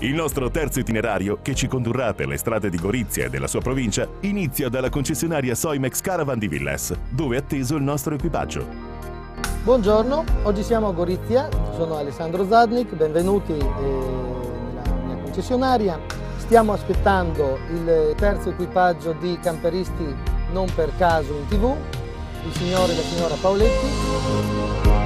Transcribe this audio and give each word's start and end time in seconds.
Il 0.00 0.12
nostro 0.12 0.50
terzo 0.50 0.80
itinerario, 0.80 1.38
che 1.40 1.54
ci 1.54 1.68
condurrà 1.68 2.14
per 2.14 2.26
le 2.26 2.36
strade 2.36 2.68
di 2.68 2.78
Gorizia 2.78 3.26
e 3.26 3.30
della 3.30 3.46
sua 3.46 3.60
provincia, 3.60 4.08
inizia 4.20 4.68
dalla 4.68 4.88
concessionaria 4.88 5.54
Soimex 5.54 6.00
Caravan 6.00 6.40
di 6.40 6.48
Villes, 6.48 6.92
dove 7.10 7.36
è 7.36 7.38
atteso 7.38 7.76
il 7.76 7.84
nostro 7.84 8.14
equipaggio. 8.16 8.66
Buongiorno, 9.62 10.24
oggi 10.42 10.64
siamo 10.64 10.88
a 10.88 10.92
Gorizia, 10.92 11.48
sono 11.76 11.96
Alessandro 11.96 12.44
Zadnik, 12.44 12.92
benvenuti 12.94 13.52
eh, 13.52 13.56
nella 13.62 14.94
mia 15.04 15.16
concessionaria. 15.22 16.00
Stiamo 16.38 16.72
aspettando 16.72 17.56
il 17.70 18.14
terzo 18.16 18.48
equipaggio 18.48 19.12
di 19.12 19.38
camperisti 19.40 20.12
non 20.50 20.66
per 20.74 20.90
caso 20.96 21.32
in 21.34 21.46
tv, 21.46 21.76
il 22.46 22.52
signore 22.52 22.94
e 22.94 22.96
la 22.96 23.02
signora 23.02 23.34
Paoletti. 23.40 24.99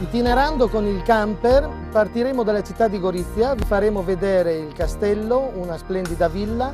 Itinerando 0.00 0.68
con 0.68 0.86
il 0.86 1.02
camper 1.02 1.68
partiremo 1.92 2.42
dalla 2.42 2.62
città 2.62 2.88
di 2.88 2.98
Gorizia, 2.98 3.54
vi 3.54 3.64
faremo 3.64 4.02
vedere 4.02 4.54
il 4.54 4.72
castello, 4.72 5.52
una 5.54 5.76
splendida 5.76 6.26
villa, 6.26 6.72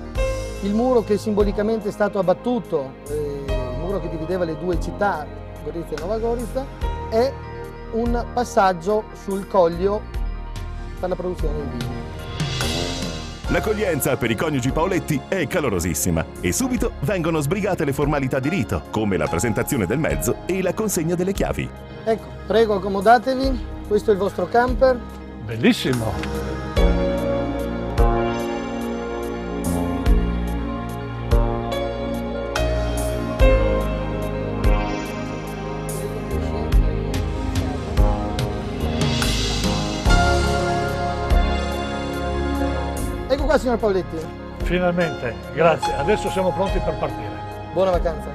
il 0.63 0.73
muro 0.73 1.03
che 1.03 1.19
simbolicamente 1.19 1.89
è 1.89 1.91
stato 1.91 2.21
abbattuto, 2.21 2.93
eh, 3.09 3.45
il 3.49 3.79
muro 3.81 4.01
che 4.01 4.09
divideva 4.09 4.45
le 4.45 4.57
due 4.57 4.81
città, 4.81 5.27
Gorizia 5.65 5.97
e 5.97 6.01
Nova 6.01 6.19
Gorizia, 6.19 6.65
e 7.11 7.33
un 7.95 8.25
passaggio 8.33 9.05
sul 9.15 9.49
coglio 9.49 10.03
per 11.01 11.09
la 11.09 11.17
produzione 11.17 11.55
di 11.55 11.79
vino. 11.79 12.26
L'accoglienza 13.49 14.17
per 14.17 14.33
i 14.33 14.35
coniugi 14.35 14.73
Paoletti 14.73 15.21
è 15.29 15.47
calorosissima 15.47 16.25
e 16.41 16.53
subito 16.53 16.95
vengono 17.03 17.41
sbrigate 17.41 17.85
le 17.85 17.93
formalità 17.93 18.41
di 18.41 18.49
rito, 18.49 18.83
come 18.91 19.17
la 19.17 19.29
presentazione 19.29 19.87
del 19.87 20.01
mezzo 20.01 20.39
e 20.47 20.61
la 20.63 20.75
consegna 20.75 21.15
delle 21.15 21.33
chiavi. 21.33 21.71
Ecco, 22.05 22.27
prego 22.45 22.75
accomodatevi, 22.75 23.65
questo 23.87 24.11
è 24.11 24.15
il 24.15 24.19
vostro 24.19 24.49
camper. 24.49 24.99
Bellissimo! 25.45 26.46
Qua 43.57 43.65
signor 43.65 43.79
Paoletti. 43.79 44.17
Finalmente, 44.65 45.35
grazie. 45.55 45.95
Adesso 45.95 46.29
siamo 46.29 46.53
pronti 46.53 46.79
per 46.79 46.95
partire. 46.99 47.31
Buona 47.73 47.93
vacanza. 47.93 48.29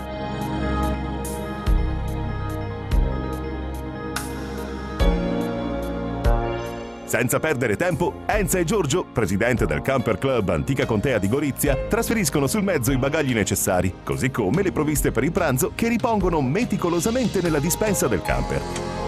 Senza 7.03 7.39
perdere 7.39 7.75
tempo, 7.75 8.21
Enza 8.25 8.57
e 8.57 8.63
Giorgio, 8.63 9.03
presidente 9.03 9.67
del 9.67 9.83
Camper 9.83 10.17
Club 10.17 10.49
Antica 10.49 10.87
Contea 10.87 11.19
di 11.19 11.27
Gorizia, 11.27 11.77
trasferiscono 11.87 12.47
sul 12.47 12.63
mezzo 12.63 12.91
i 12.91 12.97
bagagli 12.97 13.33
necessari, 13.35 13.93
così 14.03 14.31
come 14.31 14.63
le 14.63 14.71
provviste 14.71 15.11
per 15.11 15.23
il 15.23 15.31
pranzo 15.31 15.73
che 15.75 15.87
ripongono 15.87 16.41
meticolosamente 16.41 17.41
nella 17.41 17.59
dispensa 17.59 18.07
del 18.07 18.23
camper. 18.23 19.00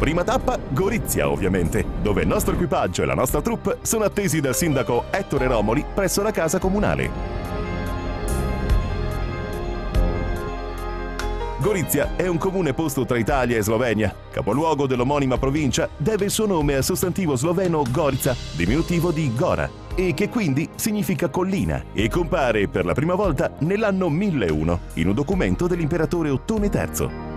Prima 0.00 0.24
tappa, 0.24 0.58
Gorizia 0.70 1.28
ovviamente, 1.28 1.84
dove 2.00 2.22
il 2.22 2.26
nostro 2.26 2.54
equipaggio 2.54 3.02
e 3.02 3.04
la 3.04 3.12
nostra 3.12 3.42
troupe 3.42 3.80
sono 3.82 4.04
attesi 4.04 4.40
dal 4.40 4.56
sindaco 4.56 5.04
Ettore 5.10 5.46
Romoli 5.46 5.84
presso 5.92 6.22
la 6.22 6.30
casa 6.30 6.58
comunale. 6.58 7.10
Gorizia 11.58 12.16
è 12.16 12.26
un 12.26 12.38
comune 12.38 12.72
posto 12.72 13.04
tra 13.04 13.18
Italia 13.18 13.58
e 13.58 13.62
Slovenia. 13.62 14.14
Capoluogo 14.30 14.86
dell'omonima 14.86 15.36
provincia 15.36 15.86
deve 15.98 16.24
il 16.24 16.30
suo 16.30 16.46
nome 16.46 16.76
al 16.76 16.82
sostantivo 16.82 17.36
sloveno 17.36 17.84
Gorica, 17.90 18.34
diminutivo 18.56 19.10
di 19.10 19.30
Gora, 19.34 19.68
e 19.94 20.14
che 20.14 20.30
quindi 20.30 20.66
significa 20.76 21.28
collina 21.28 21.84
e 21.92 22.08
compare 22.08 22.68
per 22.68 22.86
la 22.86 22.94
prima 22.94 23.14
volta 23.14 23.52
nell'anno 23.58 24.08
1001 24.08 24.80
in 24.94 25.08
un 25.08 25.14
documento 25.14 25.66
dell'imperatore 25.66 26.30
Ottone 26.30 26.70
III. 26.72 27.29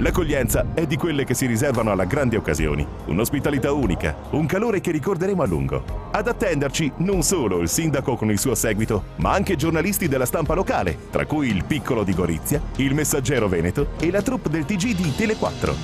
L'accoglienza 0.00 0.68
è 0.72 0.86
di 0.86 0.96
quelle 0.96 1.24
che 1.24 1.34
si 1.34 1.44
riservano 1.44 1.90
alla 1.90 2.06
grandi 2.06 2.34
occasioni, 2.34 2.86
un'ospitalità 3.06 3.70
unica, 3.72 4.16
un 4.30 4.46
calore 4.46 4.80
che 4.80 4.92
ricorderemo 4.92 5.42
a 5.42 5.46
lungo. 5.46 6.08
Ad 6.10 6.26
attenderci 6.26 6.90
non 6.98 7.22
solo 7.22 7.60
il 7.60 7.68
sindaco 7.68 8.16
con 8.16 8.30
il 8.30 8.38
suo 8.38 8.54
seguito, 8.54 9.04
ma 9.16 9.32
anche 9.32 9.56
giornalisti 9.56 10.08
della 10.08 10.24
stampa 10.24 10.54
locale, 10.54 10.96
tra 11.10 11.26
cui 11.26 11.48
il 11.48 11.64
Piccolo 11.66 12.02
di 12.02 12.14
Gorizia, 12.14 12.62
il 12.76 12.94
Messaggero 12.94 13.46
Veneto 13.46 13.88
e 14.00 14.10
la 14.10 14.22
troupe 14.22 14.48
del 14.48 14.64
TG 14.64 14.94
di 14.94 15.12
Tele4. 15.14 15.74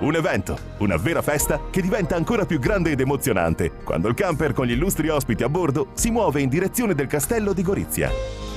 Un 0.00 0.14
evento, 0.16 0.58
una 0.78 0.96
vera 0.96 1.22
festa 1.22 1.60
che 1.70 1.80
diventa 1.80 2.16
ancora 2.16 2.44
più 2.44 2.58
grande 2.58 2.90
ed 2.90 3.00
emozionante 3.00 3.70
quando 3.84 4.08
il 4.08 4.14
camper 4.14 4.52
con 4.52 4.66
gli 4.66 4.72
illustri 4.72 5.08
ospiti 5.10 5.44
a 5.44 5.48
bordo 5.48 5.90
si 5.92 6.10
muove 6.10 6.40
in 6.40 6.48
direzione 6.48 6.96
del 6.96 7.06
castello 7.06 7.52
di 7.52 7.62
Gorizia. 7.62 8.49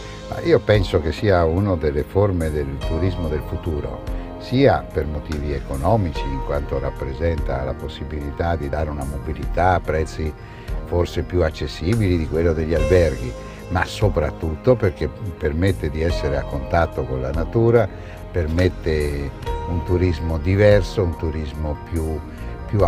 Io 0.44 0.59
penso 0.59 0.99
che 0.99 1.11
sia 1.11 1.45
una 1.45 1.75
delle 1.75 2.03
forme 2.03 2.51
del 2.51 2.77
turismo 2.79 3.27
del 3.27 3.44
futuro, 3.47 4.03
sia 4.39 4.85
per 4.91 5.05
motivi 5.05 5.53
economici, 5.53 6.21
in 6.21 6.44
quanto 6.45 6.79
rappresenta 6.79 7.63
la 7.63 7.73
possibilità 7.73 8.55
di 8.55 8.67
dare 8.67 8.89
una 8.89 9.05
mobilità 9.05 9.75
a 9.75 9.79
prezzi 9.79 10.33
forse 10.85 11.23
più 11.23 11.43
accessibili 11.43 12.17
di 12.17 12.27
quello 12.27 12.51
degli 12.51 12.73
alberghi, 12.73 13.31
ma 13.69 13.85
soprattutto 13.85 14.75
perché 14.75 15.07
permette 15.07 15.89
di 15.89 16.01
essere 16.01 16.38
a 16.38 16.43
contatto 16.43 17.03
con 17.03 17.22
la 17.22 17.31
natura, 17.31 17.88
permette 18.29 19.31
un 19.69 19.83
turismo 19.85 20.38
diverso, 20.38 21.03
un 21.03 21.16
turismo 21.16 21.77
più, 21.89 22.19
più, 22.67 22.79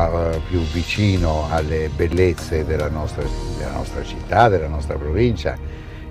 più 0.49 0.59
vicino 0.73 1.47
alle 1.49 1.89
bellezze 1.95 2.65
della 2.65 2.89
nostra, 2.89 3.23
della 3.57 3.71
nostra 3.71 4.03
città, 4.03 4.49
della 4.49 4.67
nostra 4.67 4.95
provincia 4.95 5.57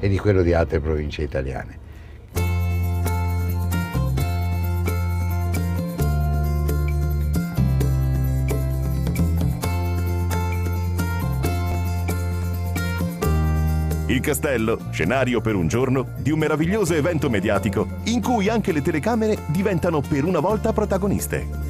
e 0.04 0.08
di 0.10 0.18
quello 0.18 0.42
di 0.42 0.52
altre 0.52 0.80
province 0.80 1.22
italiane. 1.22 1.78
Il 14.08 14.20
castello, 14.20 14.78
scenario 14.90 15.40
per 15.40 15.54
un 15.54 15.68
giorno 15.68 16.08
di 16.18 16.30
un 16.30 16.38
meraviglioso 16.38 16.92
evento 16.92 17.30
mediatico 17.30 17.88
in 18.04 18.20
cui 18.20 18.50
anche 18.50 18.72
le 18.72 18.82
telecamere 18.82 19.38
diventano 19.46 20.02
per 20.02 20.24
una 20.24 20.40
volta 20.40 20.74
protagoniste. 20.74 21.63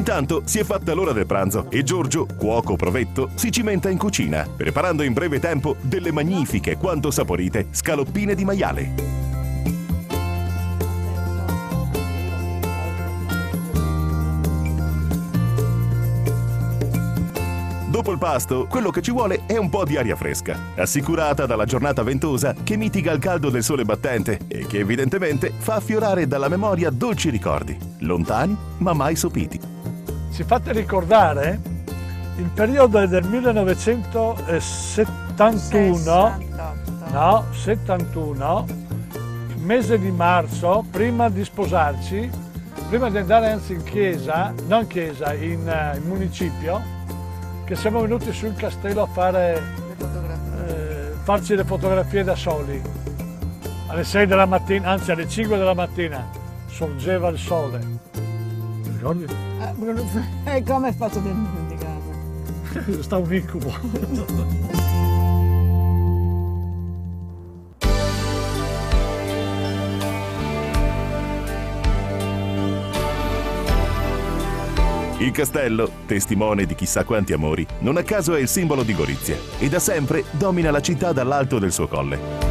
Intanto 0.00 0.40
si 0.46 0.58
è 0.58 0.64
fatta 0.64 0.94
l'ora 0.94 1.12
del 1.12 1.26
pranzo 1.26 1.66
e 1.68 1.82
Giorgio, 1.82 2.24
cuoco 2.24 2.74
provetto, 2.74 3.28
si 3.34 3.52
cimenta 3.52 3.90
in 3.90 3.98
cucina, 3.98 4.48
preparando 4.56 5.02
in 5.02 5.12
breve 5.12 5.38
tempo 5.40 5.76
delle 5.82 6.10
magnifiche 6.10 6.78
quanto 6.78 7.10
saporite 7.10 7.66
scaloppine 7.70 8.34
di 8.34 8.44
maiale. 8.46 8.94
Dopo 17.90 18.10
il 18.12 18.18
pasto, 18.18 18.66
quello 18.68 18.88
che 18.88 19.02
ci 19.02 19.10
vuole 19.10 19.42
è 19.44 19.58
un 19.58 19.68
po' 19.68 19.84
di 19.84 19.98
aria 19.98 20.16
fresca, 20.16 20.58
assicurata 20.76 21.44
dalla 21.44 21.66
giornata 21.66 22.02
ventosa 22.02 22.54
che 22.64 22.78
mitiga 22.78 23.12
il 23.12 23.18
caldo 23.18 23.50
del 23.50 23.62
sole 23.62 23.84
battente 23.84 24.38
e 24.48 24.64
che 24.66 24.78
evidentemente 24.78 25.52
fa 25.58 25.74
affiorare 25.74 26.26
dalla 26.26 26.48
memoria 26.48 26.88
dolci 26.88 27.28
ricordi, 27.28 27.76
lontani 27.98 28.56
ma 28.78 28.94
mai 28.94 29.14
sopiti 29.14 29.78
ci 30.32 30.44
fate 30.44 30.72
ricordare 30.72 31.60
il 32.36 32.50
periodo 32.54 33.06
del 33.06 33.24
1971 33.26 35.18
60, 35.36 36.48
No, 37.10 37.44
71, 37.50 38.66
mese 39.56 39.98
di 39.98 40.12
marzo, 40.12 40.84
prima 40.90 41.28
di 41.28 41.44
sposarci, 41.44 42.30
prima 42.88 43.10
di 43.10 43.18
andare 43.18 43.50
anzi 43.50 43.72
in 43.72 43.82
chiesa, 43.82 44.54
non 44.68 44.82
in 44.82 44.86
chiesa, 44.86 45.32
in, 45.34 45.66
uh, 45.66 45.96
in 45.96 46.04
municipio, 46.06 46.80
che 47.64 47.74
siamo 47.74 48.00
venuti 48.02 48.32
sul 48.32 48.54
castello 48.54 49.02
a 49.02 49.06
fare, 49.06 49.62
eh, 50.68 51.12
farci 51.24 51.56
le 51.56 51.64
fotografie 51.64 52.22
da 52.22 52.36
soli. 52.36 52.80
Alle 53.88 54.04
6 54.04 54.26
della 54.26 54.46
mattina, 54.46 54.90
anzi 54.90 55.10
alle 55.10 55.28
5 55.28 55.58
della 55.58 55.74
mattina, 55.74 56.28
sorgeva 56.68 57.28
il 57.28 57.38
sole. 57.38 58.09
Ricordi? 59.00 59.24
Eh, 60.44 60.56
e 60.56 60.62
come 60.62 60.92
faccio 60.92 61.20
a 61.20 61.22
dimenticare? 61.22 63.00
Sta 63.02 63.16
un 63.16 63.32
incubo. 63.32 63.72
Il 75.18 75.32
castello, 75.32 75.90
testimone 76.06 76.64
di 76.64 76.74
chissà 76.74 77.04
quanti 77.04 77.34
amori, 77.34 77.66
non 77.80 77.98
a 77.98 78.02
caso 78.02 78.34
è 78.34 78.40
il 78.40 78.48
simbolo 78.48 78.82
di 78.82 78.94
Gorizia 78.94 79.36
e 79.58 79.68
da 79.68 79.78
sempre 79.78 80.24
domina 80.30 80.70
la 80.70 80.80
città 80.80 81.12
dall'alto 81.12 81.58
del 81.58 81.72
suo 81.72 81.88
colle. 81.88 82.49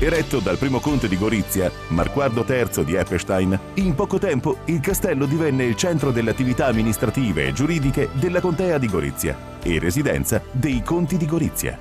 Eretto 0.00 0.38
dal 0.38 0.58
primo 0.58 0.78
conte 0.78 1.08
di 1.08 1.18
Gorizia, 1.18 1.72
Marquardo 1.88 2.44
III 2.48 2.84
di 2.84 2.94
Eppestein, 2.94 3.58
in 3.74 3.96
poco 3.96 4.18
tempo 4.18 4.58
il 4.66 4.78
castello 4.78 5.26
divenne 5.26 5.64
il 5.64 5.74
centro 5.74 6.12
delle 6.12 6.30
attività 6.30 6.66
amministrative 6.66 7.48
e 7.48 7.52
giuridiche 7.52 8.08
della 8.12 8.40
contea 8.40 8.78
di 8.78 8.86
Gorizia 8.86 9.36
e 9.60 9.80
residenza 9.80 10.40
dei 10.52 10.84
conti 10.84 11.16
di 11.16 11.26
Gorizia. 11.26 11.76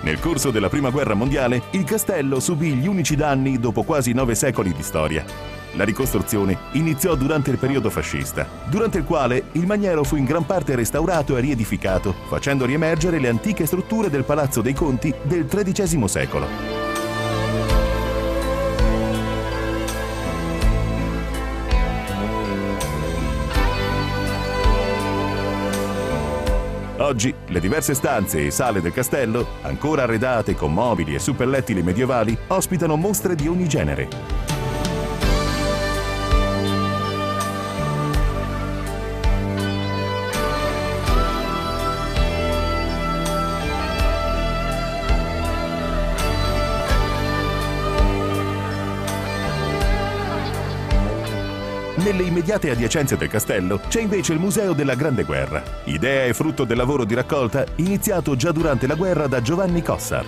Nel 0.00 0.18
corso 0.20 0.50
della 0.50 0.70
Prima 0.70 0.88
Guerra 0.88 1.12
Mondiale, 1.12 1.64
il 1.72 1.84
castello 1.84 2.40
subì 2.40 2.72
gli 2.76 2.86
unici 2.86 3.14
danni 3.14 3.58
dopo 3.60 3.82
quasi 3.82 4.14
nove 4.14 4.34
secoli 4.34 4.72
di 4.72 4.82
storia. 4.82 5.22
La 5.72 5.84
ricostruzione 5.84 6.56
iniziò 6.72 7.14
durante 7.14 7.50
il 7.50 7.58
periodo 7.58 7.90
fascista, 7.90 8.48
durante 8.70 8.96
il 8.96 9.04
quale 9.04 9.48
il 9.52 9.66
maniero 9.66 10.02
fu 10.02 10.16
in 10.16 10.24
gran 10.24 10.46
parte 10.46 10.74
restaurato 10.74 11.36
e 11.36 11.40
riedificato, 11.42 12.14
facendo 12.26 12.64
riemergere 12.64 13.18
le 13.18 13.28
antiche 13.28 13.66
strutture 13.66 14.08
del 14.08 14.24
Palazzo 14.24 14.62
dei 14.62 14.72
Conti 14.72 15.12
del 15.24 15.44
XIII 15.44 16.08
secolo. 16.08 16.89
Oggi 27.10 27.34
le 27.48 27.58
diverse 27.58 27.94
stanze 27.94 28.46
e 28.46 28.50
sale 28.52 28.80
del 28.80 28.92
castello, 28.92 29.44
ancora 29.62 30.04
arredate 30.04 30.54
con 30.54 30.72
mobili 30.72 31.12
e 31.12 31.18
suppellettili 31.18 31.82
medievali, 31.82 32.38
ospitano 32.46 32.94
mostre 32.94 33.34
di 33.34 33.48
ogni 33.48 33.66
genere. 33.66 34.49
Nelle 52.02 52.22
immediate 52.22 52.70
adiacenze 52.70 53.18
del 53.18 53.28
castello 53.28 53.78
c'è 53.88 54.00
invece 54.00 54.32
il 54.32 54.38
Museo 54.38 54.72
della 54.72 54.94
Grande 54.94 55.24
Guerra, 55.24 55.62
idea 55.84 56.24
e 56.24 56.32
frutto 56.32 56.64
del 56.64 56.78
lavoro 56.78 57.04
di 57.04 57.12
raccolta 57.12 57.66
iniziato 57.76 58.36
già 58.36 58.52
durante 58.52 58.86
la 58.86 58.94
guerra 58.94 59.26
da 59.26 59.42
Giovanni 59.42 59.82
Cossar. 59.82 60.24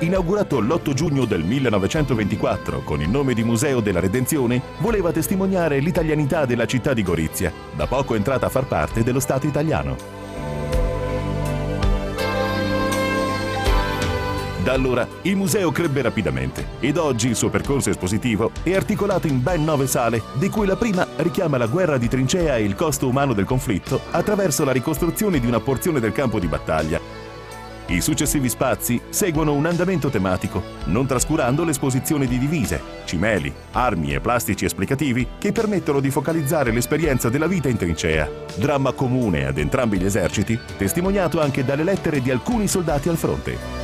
Inaugurato 0.00 0.58
l'8 0.58 0.92
giugno 0.92 1.24
del 1.24 1.44
1924 1.44 2.80
con 2.80 3.00
il 3.00 3.08
nome 3.08 3.32
di 3.32 3.44
Museo 3.44 3.78
della 3.78 4.00
Redenzione, 4.00 4.60
voleva 4.78 5.12
testimoniare 5.12 5.78
l'italianità 5.78 6.46
della 6.46 6.66
città 6.66 6.92
di 6.92 7.04
Gorizia, 7.04 7.52
da 7.76 7.86
poco 7.86 8.16
entrata 8.16 8.46
a 8.46 8.50
far 8.50 8.64
parte 8.64 9.04
dello 9.04 9.20
Stato 9.20 9.46
italiano. 9.46 10.23
Da 14.64 14.72
allora 14.72 15.06
il 15.22 15.36
museo 15.36 15.70
crebbe 15.72 16.00
rapidamente 16.00 16.68
ed 16.80 16.96
oggi 16.96 17.28
il 17.28 17.36
suo 17.36 17.50
percorso 17.50 17.90
espositivo 17.90 18.50
è 18.62 18.74
articolato 18.74 19.26
in 19.26 19.42
ben 19.42 19.62
nove 19.62 19.86
sale, 19.86 20.22
di 20.38 20.48
cui 20.48 20.66
la 20.66 20.74
prima 20.74 21.06
richiama 21.16 21.58
la 21.58 21.66
guerra 21.66 21.98
di 21.98 22.08
trincea 22.08 22.56
e 22.56 22.64
il 22.64 22.74
costo 22.74 23.06
umano 23.06 23.34
del 23.34 23.44
conflitto 23.44 24.00
attraverso 24.10 24.64
la 24.64 24.72
ricostruzione 24.72 25.38
di 25.38 25.46
una 25.46 25.60
porzione 25.60 26.00
del 26.00 26.12
campo 26.12 26.40
di 26.40 26.46
battaglia. 26.46 26.98
I 27.88 28.00
successivi 28.00 28.48
spazi 28.48 28.98
seguono 29.10 29.52
un 29.52 29.66
andamento 29.66 30.08
tematico, 30.08 30.62
non 30.84 31.04
trascurando 31.04 31.62
l'esposizione 31.62 32.26
di 32.26 32.38
divise, 32.38 32.80
cimeli, 33.04 33.52
armi 33.72 34.14
e 34.14 34.20
plastici 34.20 34.64
esplicativi 34.64 35.26
che 35.36 35.52
permettono 35.52 36.00
di 36.00 36.08
focalizzare 36.08 36.72
l'esperienza 36.72 37.28
della 37.28 37.46
vita 37.46 37.68
in 37.68 37.76
trincea, 37.76 38.30
dramma 38.54 38.92
comune 38.92 39.44
ad 39.44 39.58
entrambi 39.58 39.98
gli 39.98 40.06
eserciti, 40.06 40.58
testimoniato 40.78 41.38
anche 41.38 41.66
dalle 41.66 41.84
lettere 41.84 42.22
di 42.22 42.30
alcuni 42.30 42.66
soldati 42.66 43.10
al 43.10 43.18
fronte. 43.18 43.83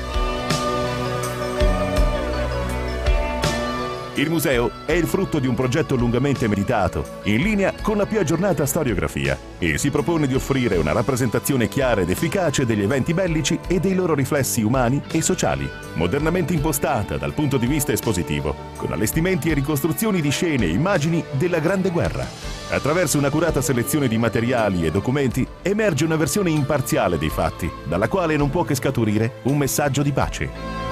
Il 4.14 4.28
museo 4.28 4.72
è 4.86 4.92
il 4.92 5.06
frutto 5.06 5.38
di 5.38 5.46
un 5.46 5.54
progetto 5.54 5.94
lungamente 5.94 6.48
meditato, 6.48 7.20
in 7.24 7.42
linea 7.42 7.72
con 7.80 7.96
la 7.96 8.06
più 8.06 8.18
aggiornata 8.18 8.66
storiografia, 8.66 9.38
e 9.56 9.78
si 9.78 9.88
propone 9.90 10.26
di 10.26 10.34
offrire 10.34 10.76
una 10.78 10.90
rappresentazione 10.90 11.68
chiara 11.68 12.00
ed 12.00 12.10
efficace 12.10 12.66
degli 12.66 12.82
eventi 12.82 13.14
bellici 13.14 13.60
e 13.68 13.78
dei 13.78 13.94
loro 13.94 14.14
riflessi 14.14 14.62
umani 14.62 15.00
e 15.12 15.22
sociali, 15.22 15.70
modernamente 15.94 16.52
impostata 16.52 17.18
dal 17.18 17.34
punto 17.34 17.56
di 17.56 17.66
vista 17.66 17.92
espositivo, 17.92 18.54
con 18.76 18.90
allestimenti 18.90 19.48
e 19.48 19.54
ricostruzioni 19.54 20.20
di 20.20 20.30
scene 20.30 20.64
e 20.64 20.70
immagini 20.70 21.24
della 21.38 21.60
Grande 21.60 21.90
Guerra. 21.90 22.26
Attraverso 22.70 23.16
un'accurata 23.16 23.60
selezione 23.60 24.08
di 24.08 24.18
materiali 24.18 24.84
e 24.84 24.90
documenti 24.90 25.46
emerge 25.62 26.04
una 26.04 26.16
versione 26.16 26.50
imparziale 26.50 27.16
dei 27.16 27.30
fatti, 27.30 27.70
dalla 27.84 28.08
quale 28.08 28.36
non 28.36 28.50
può 28.50 28.64
che 28.64 28.74
scaturire 28.74 29.34
un 29.44 29.56
messaggio 29.56 30.02
di 30.02 30.12
pace. 30.12 30.89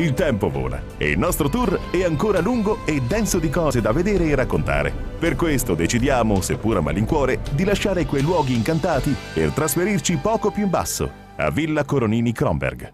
Il 0.00 0.14
tempo 0.14 0.48
vola 0.48 0.80
e 0.96 1.10
il 1.10 1.18
nostro 1.18 1.50
tour 1.50 1.78
è 1.90 2.04
ancora 2.04 2.40
lungo 2.40 2.78
e 2.86 3.02
denso 3.06 3.38
di 3.38 3.50
cose 3.50 3.82
da 3.82 3.92
vedere 3.92 4.24
e 4.24 4.34
raccontare. 4.34 4.90
Per 5.18 5.36
questo 5.36 5.74
decidiamo, 5.74 6.40
seppur 6.40 6.78
a 6.78 6.80
malincuore, 6.80 7.40
di 7.50 7.64
lasciare 7.64 8.06
quei 8.06 8.22
luoghi 8.22 8.54
incantati 8.54 9.14
per 9.34 9.50
trasferirci 9.50 10.16
poco 10.16 10.50
più 10.50 10.62
in 10.62 10.70
basso, 10.70 11.10
a 11.36 11.50
Villa 11.50 11.84
Coronini 11.84 12.32
Kronberg. 12.32 12.92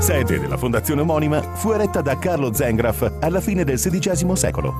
Sede 0.00 0.38
della 0.38 0.58
fondazione 0.58 1.00
omonima, 1.00 1.40
fu 1.40 1.70
eretta 1.70 2.02
da 2.02 2.18
Carlo 2.18 2.52
Zengraf 2.52 3.10
alla 3.20 3.40
fine 3.40 3.64
del 3.64 3.78
XVI 3.78 4.36
secolo. 4.36 4.74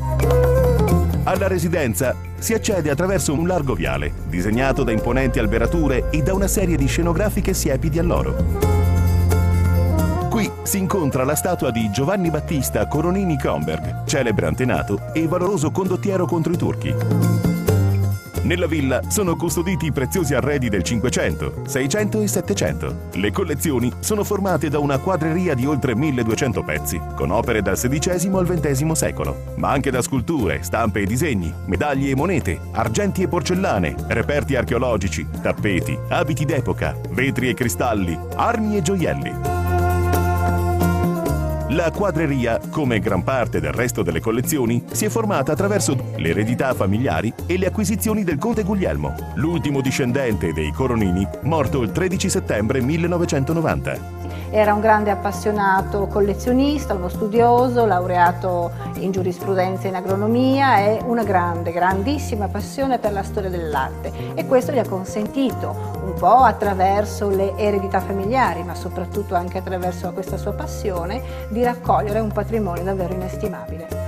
Alla 1.25 1.49
residenza 1.49 2.15
si 2.37 2.53
accede 2.53 2.91
attraverso 2.91 3.33
un 3.33 3.47
largo 3.47 3.73
viale, 3.73 4.13
disegnato 4.27 4.83
da 4.83 4.93
imponenti 4.93 5.39
alberature 5.39 6.11
e 6.11 6.21
da 6.23 6.35
una 6.35 6.49
serie 6.49 6.77
di 6.77 6.87
scenografiche 6.87 7.55
siepi 7.55 7.89
di 7.89 7.99
alloro. 7.99 8.72
Qui 10.33 10.51
si 10.63 10.79
incontra 10.79 11.25
la 11.25 11.35
statua 11.35 11.71
di 11.71 11.91
Giovanni 11.91 12.31
Battista 12.31 12.87
Coronini 12.87 13.37
Kronberg, 13.37 14.05
celebre 14.07 14.47
antenato 14.47 15.13
e 15.13 15.29
valoroso 15.29 15.71
condottiero 15.71 16.25
contro 16.25 16.55
i 16.55 16.57
turchi. 16.57 16.95
Nella 18.45 18.67
villa 18.67 19.03
sono 19.09 19.37
custoditi 19.37 19.85
i 19.85 19.93
preziosi 19.93 20.33
arredi 20.33 20.71
del 20.71 20.83
500, 20.85 21.65
600 21.67 22.21
e 22.23 22.27
700. 22.29 22.97
Le 23.13 23.31
collezioni 23.31 23.93
sono 23.99 24.25
formate 24.25 24.71
da 24.71 24.79
una 24.79 24.97
quadreria 24.97 25.53
di 25.53 25.67
oltre 25.67 25.95
1200 25.95 26.63
pezzi, 26.63 26.99
con 27.15 27.31
opere 27.31 27.61
dal 27.61 27.77
XVI 27.77 28.35
al 28.35 28.47
XX 28.47 28.91
secolo, 28.93 29.53
ma 29.57 29.69
anche 29.69 29.91
da 29.91 30.01
sculture, 30.01 30.63
stampe 30.63 31.01
e 31.01 31.05
disegni, 31.05 31.53
medaglie 31.67 32.09
e 32.09 32.17
monete, 32.17 32.59
argenti 32.73 33.21
e 33.21 33.29
porcellane, 33.29 33.95
reperti 34.07 34.57
archeologici, 34.57 35.29
tappeti, 35.43 35.95
abiti 36.09 36.47
d'epoca, 36.47 36.97
vetri 37.11 37.51
e 37.51 37.55
cristalli, 37.55 38.19
armi 38.35 38.79
e 38.79 38.81
gioielli. 38.81 39.52
La 41.73 41.91
quadreria, 41.91 42.61
come 42.69 42.99
gran 42.99 43.23
parte 43.25 43.59
del 43.59 43.73
resto 43.73 44.03
delle 44.03 44.21
collezioni, 44.21 44.85
si 44.93 45.07
è 45.07 45.09
formata 45.09 45.53
attraverso 45.53 45.97
le 46.17 46.29
eredità 46.29 46.75
familiari 46.75 47.33
e 47.47 47.57
le 47.57 47.65
acquisizioni 47.65 48.25
del 48.25 48.37
conte 48.37 48.63
Guglielmo, 48.63 49.15
l'ultimo 49.37 49.81
discendente 49.81 50.53
dei 50.53 50.71
Coronini, 50.71 51.27
morto 51.45 51.81
il 51.81 51.91
13 51.91 52.29
settembre 52.29 52.83
1990. 52.83 54.22
Era 54.51 54.75
un 54.75 54.81
grande 54.81 55.11
appassionato 55.11 56.07
collezionista, 56.07 56.95
uno 56.95 57.09
studioso, 57.09 57.87
laureato 57.87 58.71
in 58.99 59.11
giurisprudenza 59.11 59.85
e 59.85 59.89
in 59.89 59.95
agronomia 59.95 60.79
e 60.79 61.01
una 61.05 61.25
grande, 61.25 61.73
grandissima 61.73 62.49
passione 62.49 62.99
per 62.99 63.13
la 63.13 63.23
storia 63.23 63.51
dell'arte 63.51 64.13
e 64.35 64.47
questo 64.47 64.73
gli 64.73 64.79
ha 64.79 64.89
consentito 64.89 66.01
un 66.05 66.15
po' 66.15 66.43
attraverso 66.43 67.29
le 67.29 67.57
eredità 67.57 68.01
familiari, 68.01 68.63
ma 68.63 68.75
soprattutto 68.75 69.35
anche 69.35 69.59
attraverso 69.59 70.11
questa 70.13 70.37
sua 70.37 70.53
passione, 70.53 71.23
di 71.49 71.63
raccogliere 71.63 72.21
un 72.21 72.33
patrimonio 72.33 72.85
davvero 72.85 73.15
inestimabile. 73.15 74.02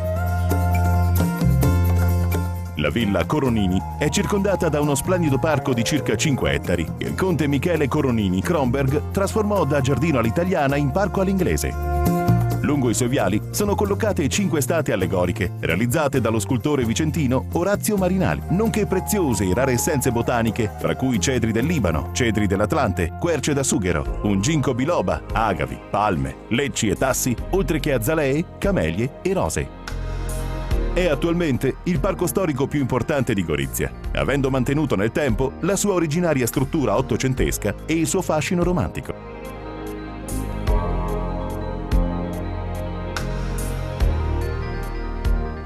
La 2.77 2.91
villa 2.91 3.25
Coronini 3.25 3.81
è 3.99 4.09
circondata 4.09 4.69
da 4.69 4.81
uno 4.81 4.97
splendido 4.97 5.39
parco 5.39 5.73
di 5.73 5.85
circa 5.85 6.17
5 6.17 6.53
ettari 6.53 6.85
che 6.99 7.07
il 7.07 7.15
conte 7.15 7.47
Michele 7.47 7.87
Coronini 7.87 8.43
Kronberg 8.43 9.11
trasformò 9.13 9.65
da 9.65 9.81
giardino 9.81 10.19
all'italiana 10.19 10.75
in 10.75 10.91
parco 10.91 11.21
all'inglese. 11.21 11.73
Lungo 12.63 12.89
i 12.89 12.95
suoi 12.95 13.09
viali 13.09 13.41
sono 13.51 13.75
collocate 13.75 14.27
cinque 14.29 14.61
statue 14.63 14.95
allegoriche, 14.95 15.53
realizzate 15.61 16.21
dallo 16.21 16.39
scultore 16.39 16.85
vicentino 16.85 17.47
Orazio 17.53 17.97
Marinali, 17.97 18.41
nonché 18.49 18.87
preziose 18.87 19.45
e 19.45 19.55
rare 19.55 19.73
essenze 19.73 20.11
botaniche, 20.11 20.71
fra 20.79 20.97
cui 20.97 21.21
cedri 21.21 21.53
del 21.53 21.67
Libano, 21.67 22.09
cedri 22.13 22.47
dell'Atlante, 22.47 23.19
querce 23.21 23.53
da 23.53 23.63
sughero, 23.63 24.21
un 24.23 24.41
ginkgo 24.41 24.75
biloba, 24.75 25.23
agavi, 25.33 25.79
palme, 25.91 26.37
lecci 26.49 26.89
e 26.89 26.97
tassi, 26.97 27.37
oltre 27.51 27.79
che 27.81 27.93
azalee, 27.93 28.45
camelie 28.59 29.21
e 29.23 29.33
rose. 29.35 29.83
È 30.95 31.09
attualmente 31.09 31.79
il 31.85 31.99
parco 31.99 32.29
storico 32.29 32.69
più 32.69 32.79
importante 32.79 33.35
di 33.35 33.45
Gorizia, 33.45 33.91
avendo 34.13 34.49
mantenuto 34.49 34.95
nel 34.95 35.11
tempo 35.11 35.55
la 35.63 35.75
sua 35.75 35.95
originaria 35.95 36.47
struttura 36.47 36.97
ottocentesca 36.97 37.75
e 37.85 37.95
il 37.95 38.07
suo 38.07 38.23
fascino 38.23 38.63
romantico. 38.63 39.13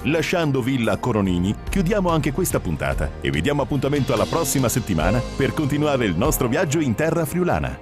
Lasciando 0.05 0.63
Villa 0.63 0.97
Coronini, 0.97 1.55
chiudiamo 1.69 2.09
anche 2.09 2.33
questa 2.33 2.59
puntata 2.59 3.11
e 3.21 3.29
vi 3.29 3.43
diamo 3.43 3.61
appuntamento 3.61 4.15
alla 4.15 4.25
prossima 4.25 4.71
settimana 4.71 5.21
per 5.37 5.53
continuare 5.53 6.07
il 6.07 6.17
nostro 6.17 6.49
viaggio 6.49 6.81
in 6.81 6.95
terra 6.95 7.27
friulana. 7.27 7.79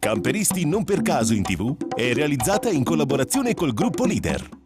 Camperisti 0.00 0.66
non 0.66 0.82
per 0.82 1.02
caso 1.02 1.34
in 1.34 1.44
tv 1.44 1.76
è 1.94 2.12
realizzata 2.12 2.68
in 2.68 2.82
collaborazione 2.82 3.54
col 3.54 3.72
gruppo 3.72 4.04
Leader. 4.04 4.62